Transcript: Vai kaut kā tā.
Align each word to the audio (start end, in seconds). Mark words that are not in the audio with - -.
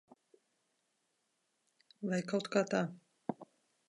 Vai 2.13 2.21
kaut 2.31 2.49
kā 2.57 2.65
tā. 2.73 2.81